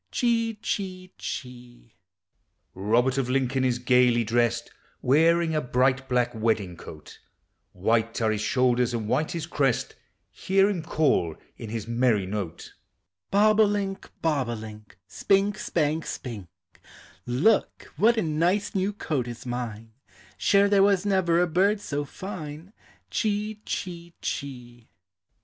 Chee, 0.09 0.55
chee, 0.63 1.13
chee. 1.19 1.93
Robert 2.73 3.19
of 3.19 3.29
Lincoln 3.29 3.63
is 3.63 3.77
gayly 3.77 4.23
dressed, 4.23 4.71
Wearing 5.03 5.53
a 5.53 5.61
bright 5.61 6.09
black 6.09 6.33
wedding 6.33 6.75
coat; 6.75 7.19
White 7.73 8.19
are 8.19 8.31
his 8.31 8.41
shoulders 8.41 8.95
and 8.95 9.07
white 9.07 9.33
his 9.33 9.45
crest, 9.45 9.93
Hear 10.31 10.67
him 10.71 10.81
call 10.81 11.35
in 11.55 11.69
his 11.69 11.87
merry 11.87 12.25
note: 12.25 12.73
Bob 13.29 13.59
o' 13.59 13.63
link, 13.65 14.09
bob 14.23 14.49
o' 14.49 14.55
link, 14.55 14.97
Spink, 15.07 15.59
spank, 15.59 16.07
spink; 16.07 16.47
Look, 17.27 17.93
what 17.95 18.17
a 18.17 18.23
nice 18.23 18.73
new 18.73 18.93
coat 18.93 19.27
is 19.27 19.45
mine, 19.45 19.91
Sure 20.35 20.67
there 20.67 20.81
was 20.81 21.05
never 21.05 21.39
a 21.39 21.45
bird 21.45 21.79
so 21.79 22.05
fine. 22.05 22.73
Chee, 23.11 23.61
chee, 23.67 24.15
chee. 24.19 24.89